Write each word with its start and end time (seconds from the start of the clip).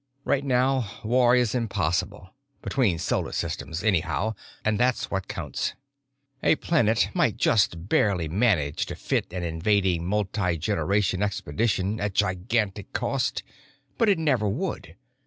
Right 0.25 0.43
now 0.43 0.89
war 1.03 1.35
is 1.35 1.53
impossible—between 1.53 2.97
solar 2.97 3.31
systems, 3.31 3.83
anyhow, 3.83 4.33
and 4.65 4.79
that's 4.79 5.11
what 5.11 5.27
counts. 5.27 5.75
A 6.41 6.55
planet 6.55 7.09
might 7.13 7.37
just 7.37 7.87
barely 7.87 8.27
manage 8.27 8.87
to 8.87 8.95
fit 8.95 9.31
an 9.31 9.43
invading 9.43 10.07
multigeneration 10.09 11.21
expedition 11.21 11.99
at 11.99 12.15
gigantic 12.15 12.91
cost, 12.93 13.43
but 13.99 14.09
it 14.09 14.17
never 14.17 14.49
would. 14.49 14.95